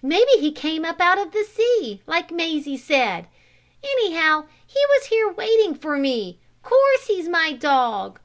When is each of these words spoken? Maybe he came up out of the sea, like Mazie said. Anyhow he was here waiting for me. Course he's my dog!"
Maybe 0.00 0.30
he 0.38 0.52
came 0.52 0.84
up 0.84 1.00
out 1.00 1.18
of 1.18 1.32
the 1.32 1.42
sea, 1.42 2.02
like 2.06 2.30
Mazie 2.30 2.76
said. 2.76 3.26
Anyhow 3.82 4.44
he 4.64 4.78
was 4.90 5.06
here 5.06 5.28
waiting 5.32 5.74
for 5.74 5.96
me. 5.96 6.38
Course 6.62 7.08
he's 7.08 7.28
my 7.28 7.50
dog!" 7.52 8.20